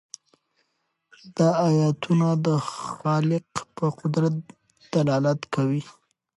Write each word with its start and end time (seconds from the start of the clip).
دا 1.35 1.47
آیتونه 1.69 2.27
د 2.45 2.47
خالق 2.71 3.49
په 3.75 3.85
قدرت 3.99 4.35
دلالت 4.93 5.41
کوي. 5.53 5.83